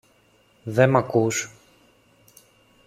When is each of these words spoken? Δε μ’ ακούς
Δε 0.63 0.85
μ’ 0.87 0.97
ακούς 0.99 1.37